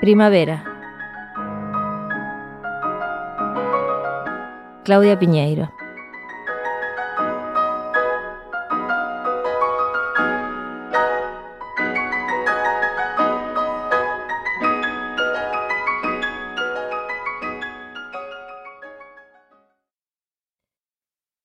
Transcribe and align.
Primavera. 0.00 0.64
Claudia 4.82 5.18
Piñeiro. 5.18 5.70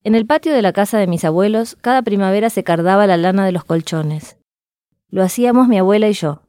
En 0.05 0.15
el 0.15 0.25
patio 0.25 0.53
de 0.53 0.61
la 0.61 0.71
casa 0.71 0.97
de 0.97 1.07
mis 1.07 1.25
abuelos, 1.25 1.75
cada 1.81 2.03
primavera 2.03 2.49
se 2.49 2.63
cardaba 2.63 3.05
la 3.05 3.17
lana 3.17 3.45
de 3.45 3.51
los 3.51 3.65
colchones. 3.65 4.37
Lo 5.09 5.23
hacíamos 5.23 5.67
mi 5.67 5.77
abuela 5.77 6.07
y 6.07 6.13
yo. 6.13 6.44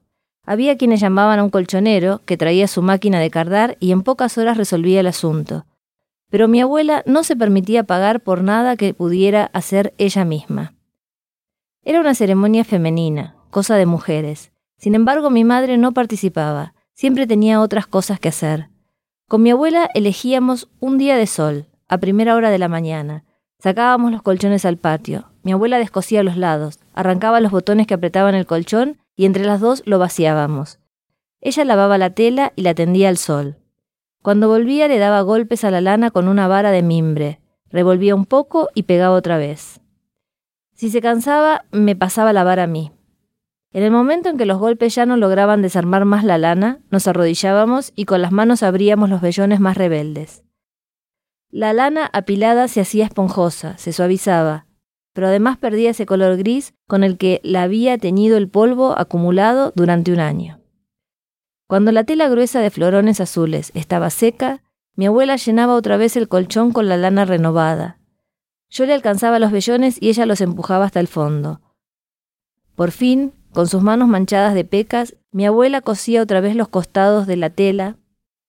Había 0.46 0.76
quienes 0.78 1.00
llamaban 1.00 1.38
a 1.38 1.44
un 1.44 1.50
colchonero 1.50 2.22
que 2.24 2.36
traía 2.36 2.68
su 2.68 2.80
máquina 2.80 3.20
de 3.20 3.30
cardar 3.30 3.76
y 3.80 3.92
en 3.92 4.02
pocas 4.02 4.38
horas 4.38 4.56
resolvía 4.56 5.00
el 5.00 5.08
asunto. 5.08 5.66
Pero 6.30 6.48
mi 6.48 6.60
abuela 6.60 7.02
no 7.04 7.24
se 7.24 7.36
permitía 7.36 7.84
pagar 7.84 8.20
por 8.20 8.42
nada 8.42 8.76
que 8.76 8.94
pudiera 8.94 9.50
hacer 9.52 9.92
ella 9.98 10.24
misma. 10.24 10.74
Era 11.82 12.00
una 12.00 12.14
ceremonia 12.14 12.64
femenina, 12.64 13.36
cosa 13.50 13.76
de 13.76 13.86
mujeres. 13.86 14.52
Sin 14.78 14.94
embargo, 14.94 15.30
mi 15.30 15.44
madre 15.44 15.76
no 15.76 15.92
participaba, 15.92 16.74
siempre 16.94 17.26
tenía 17.26 17.60
otras 17.60 17.86
cosas 17.86 18.20
que 18.20 18.28
hacer. 18.28 18.70
Con 19.28 19.42
mi 19.42 19.50
abuela 19.50 19.90
elegíamos 19.94 20.68
un 20.80 20.96
día 20.96 21.16
de 21.16 21.26
sol, 21.26 21.66
a 21.88 21.98
primera 21.98 22.34
hora 22.34 22.50
de 22.50 22.58
la 22.58 22.68
mañana, 22.68 23.24
Sacábamos 23.58 24.12
los 24.12 24.22
colchones 24.22 24.64
al 24.64 24.76
patio. 24.76 25.30
Mi 25.42 25.52
abuela 25.52 25.78
descosía 25.78 26.22
los 26.22 26.36
lados, 26.36 26.78
arrancaba 26.94 27.40
los 27.40 27.50
botones 27.50 27.86
que 27.86 27.94
apretaban 27.94 28.34
el 28.34 28.46
colchón 28.46 28.98
y 29.16 29.24
entre 29.24 29.44
las 29.44 29.60
dos 29.60 29.82
lo 29.86 29.98
vaciábamos. 29.98 30.78
Ella 31.40 31.64
lavaba 31.64 31.98
la 31.98 32.10
tela 32.10 32.52
y 32.54 32.62
la 32.62 32.74
tendía 32.74 33.08
al 33.08 33.16
sol. 33.16 33.56
Cuando 34.22 34.48
volvía 34.48 34.88
le 34.88 34.98
daba 34.98 35.22
golpes 35.22 35.64
a 35.64 35.70
la 35.70 35.80
lana 35.80 36.10
con 36.10 36.28
una 36.28 36.48
vara 36.48 36.70
de 36.70 36.82
mimbre, 36.82 37.40
revolvía 37.70 38.14
un 38.14 38.26
poco 38.26 38.68
y 38.74 38.84
pegaba 38.84 39.14
otra 39.14 39.38
vez. 39.38 39.80
Si 40.74 40.90
se 40.90 41.00
cansaba, 41.00 41.64
me 41.72 41.96
pasaba 41.96 42.32
la 42.32 42.44
vara 42.44 42.64
a 42.64 42.66
mí. 42.66 42.92
En 43.72 43.82
el 43.82 43.90
momento 43.90 44.28
en 44.28 44.36
que 44.36 44.46
los 44.46 44.58
golpes 44.58 44.94
ya 44.94 45.06
no 45.06 45.16
lograban 45.16 45.62
desarmar 45.62 46.04
más 46.04 46.24
la 46.24 46.38
lana, 46.38 46.80
nos 46.90 47.08
arrodillábamos 47.08 47.92
y 47.94 48.04
con 48.04 48.22
las 48.22 48.32
manos 48.32 48.62
abríamos 48.62 49.10
los 49.10 49.20
vellones 49.20 49.60
más 49.60 49.76
rebeldes. 49.76 50.44
La 51.50 51.72
lana 51.72 52.10
apilada 52.12 52.68
se 52.68 52.80
hacía 52.80 53.04
esponjosa, 53.04 53.78
se 53.78 53.92
suavizaba, 53.92 54.65
pero 55.16 55.28
además 55.28 55.56
perdía 55.56 55.92
ese 55.92 56.04
color 56.04 56.36
gris 56.36 56.74
con 56.86 57.02
el 57.02 57.16
que 57.16 57.40
la 57.42 57.62
había 57.62 57.96
teñido 57.96 58.36
el 58.36 58.50
polvo 58.50 58.92
acumulado 58.98 59.72
durante 59.74 60.12
un 60.12 60.20
año. 60.20 60.60
Cuando 61.66 61.90
la 61.90 62.04
tela 62.04 62.28
gruesa 62.28 62.60
de 62.60 62.70
florones 62.70 63.22
azules 63.22 63.72
estaba 63.72 64.10
seca, 64.10 64.62
mi 64.94 65.06
abuela 65.06 65.36
llenaba 65.36 65.72
otra 65.72 65.96
vez 65.96 66.18
el 66.18 66.28
colchón 66.28 66.70
con 66.70 66.86
la 66.86 66.98
lana 66.98 67.24
renovada. 67.24 67.98
Yo 68.68 68.84
le 68.84 68.92
alcanzaba 68.92 69.38
los 69.38 69.52
vellones 69.52 69.96
y 70.02 70.10
ella 70.10 70.26
los 70.26 70.42
empujaba 70.42 70.84
hasta 70.84 71.00
el 71.00 71.08
fondo. 71.08 71.62
Por 72.74 72.90
fin, 72.90 73.32
con 73.54 73.68
sus 73.68 73.80
manos 73.80 74.08
manchadas 74.08 74.52
de 74.52 74.66
pecas, 74.66 75.16
mi 75.32 75.46
abuela 75.46 75.80
cosía 75.80 76.20
otra 76.20 76.42
vez 76.42 76.56
los 76.56 76.68
costados 76.68 77.26
de 77.26 77.36
la 77.36 77.48
tela 77.48 77.96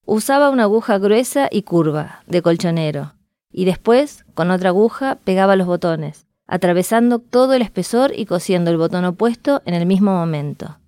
Usaba 0.05 0.49
una 0.49 0.63
aguja 0.63 0.97
gruesa 0.97 1.47
y 1.49 1.63
curva, 1.63 2.23
de 2.27 2.41
colchonero, 2.41 3.15
y 3.51 3.63
después, 3.63 4.25
con 4.33 4.51
otra 4.51 4.69
aguja, 4.69 5.17
pegaba 5.23 5.55
los 5.55 5.67
botones, 5.67 6.27
atravesando 6.47 7.19
todo 7.19 7.53
el 7.53 7.61
espesor 7.61 8.11
y 8.15 8.25
cosiendo 8.25 8.71
el 8.71 8.77
botón 8.77 9.05
opuesto 9.05 9.61
en 9.65 9.73
el 9.73 9.85
mismo 9.85 10.11
momento. 10.11 10.79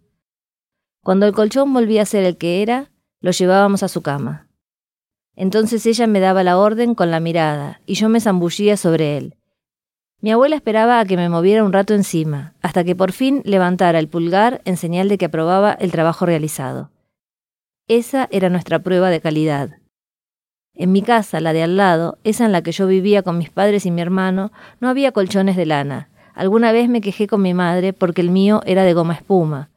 Cuando 1.04 1.26
el 1.26 1.34
colchón 1.34 1.74
volvía 1.74 2.02
a 2.02 2.06
ser 2.06 2.24
el 2.24 2.38
que 2.38 2.62
era, 2.62 2.92
lo 3.22 3.32
llevábamos 3.32 3.84
a 3.84 3.88
su 3.88 4.02
cama. 4.02 4.48
Entonces 5.36 5.86
ella 5.86 6.08
me 6.08 6.20
daba 6.20 6.44
la 6.44 6.58
orden 6.58 6.96
con 6.96 7.12
la 7.12 7.20
mirada, 7.20 7.82
y 7.86 7.94
yo 7.94 8.10
me 8.10 8.20
zambullía 8.20 8.78
sobre 8.78 9.18
él. 9.18 9.36
Mi 10.22 10.32
abuela 10.32 10.58
esperaba 10.58 11.00
a 11.00 11.06
que 11.06 11.16
me 11.16 11.30
moviera 11.30 11.64
un 11.64 11.72
rato 11.72 11.94
encima, 11.94 12.54
hasta 12.62 12.84
que 12.84 12.96
por 12.96 13.14
fin 13.14 13.42
levantara 13.46 14.00
el 14.00 14.10
pulgar 14.10 14.62
en 14.66 14.76
señal 14.76 15.08
de 15.08 15.18
que 15.18 15.26
aprobaba 15.26 15.72
el 15.72 15.92
trabajo 15.92 16.26
realizado. 16.26 16.92
Esa 17.88 18.28
era 18.32 18.50
nuestra 18.50 18.80
prueba 18.80 19.10
de 19.10 19.22
calidad. 19.22 19.79
En 20.80 20.94
mi 20.94 21.02
casa, 21.02 21.42
la 21.42 21.52
de 21.52 21.62
al 21.62 21.76
lado, 21.76 22.20
esa 22.24 22.46
en 22.46 22.54
la 22.54 22.62
que 22.62 22.72
yo 22.72 22.88
vivía 22.88 23.22
con 23.22 23.38
mis 23.38 23.50
padres 23.50 23.86
y 23.86 23.92
mi 23.92 24.00
hermano, 24.00 24.54
no 24.80 24.88
había 24.88 25.12
colchones 25.12 25.58
de 25.58 25.66
lana. 25.66 26.08
Alguna 26.34 26.72
vez 26.72 26.88
me 26.88 27.02
quejé 27.02 27.28
con 27.28 27.42
mi 27.42 27.54
madre 27.54 27.92
porque 27.92 28.22
el 28.22 28.32
mío 28.32 28.62
era 28.66 28.84
de 28.84 28.94
goma 28.94 29.14
espuma. 29.14 29.72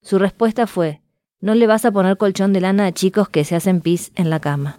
Su 0.00 0.20
respuesta 0.20 0.68
fue, 0.68 1.00
no 1.40 1.56
le 1.56 1.66
vas 1.66 1.84
a 1.84 1.90
poner 1.90 2.16
colchón 2.16 2.52
de 2.52 2.60
lana 2.60 2.86
a 2.86 2.92
chicos 2.92 3.28
que 3.28 3.44
se 3.44 3.56
hacen 3.56 3.80
pis 3.80 4.12
en 4.14 4.30
la 4.30 4.38
cama. 4.38 4.78